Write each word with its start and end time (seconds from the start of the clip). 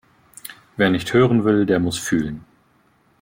Wer 0.77 0.89
nicht 0.89 1.13
hören 1.13 1.43
will, 1.43 1.67
der 1.67 1.79
muss 1.79 1.99
fühlen. 1.99 2.43